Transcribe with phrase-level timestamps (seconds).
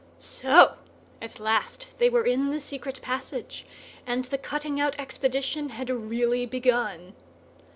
[0.17, 0.77] So
[1.21, 3.67] at last they were in the secret passage,
[4.07, 7.13] and the cutting out expedition had really begun!